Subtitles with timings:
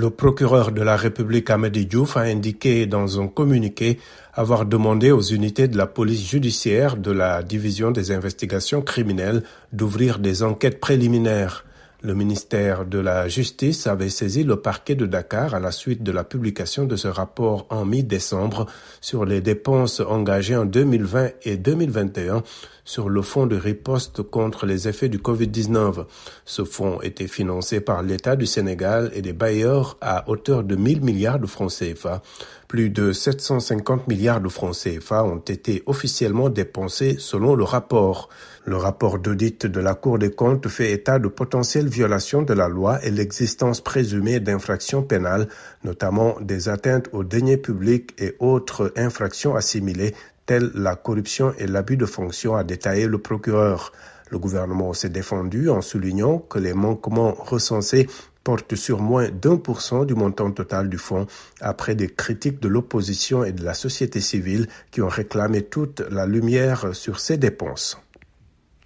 [0.00, 3.98] Le procureur de la République Amadi Diouf a indiqué dans un communiqué
[4.32, 9.42] avoir demandé aux unités de la police judiciaire de la division des investigations criminelles
[9.72, 11.64] d'ouvrir des enquêtes préliminaires.
[12.00, 16.12] Le ministère de la Justice avait saisi le parquet de Dakar à la suite de
[16.12, 18.66] la publication de ce rapport en mi-décembre
[19.00, 22.44] sur les dépenses engagées en 2020 et 2021
[22.84, 26.06] sur le fonds de riposte contre les effets du Covid-19.
[26.44, 31.02] Ce fonds était financé par l'État du Sénégal et des bailleurs à hauteur de 1000
[31.02, 32.22] milliards de francs CFA.
[32.68, 38.28] Plus de 750 milliards de francs CFA ont été officiellement dépensés selon le rapport.
[38.64, 41.28] Le rapport d'audit de la Cour des comptes fait état de
[41.88, 45.48] violations de la loi et l'existence présumée d'infractions pénales,
[45.84, 50.14] notamment des atteintes aux deniers publics et autres infractions assimilées
[50.46, 53.92] telles la corruption et l'abus de fonction, a détaillé le procureur.
[54.30, 58.08] Le gouvernement s'est défendu en soulignant que les manquements recensés
[58.44, 61.26] portent sur moins d'un pour cent du montant total du fonds
[61.60, 66.24] après des critiques de l'opposition et de la société civile qui ont réclamé toute la
[66.24, 67.98] lumière sur ces dépenses.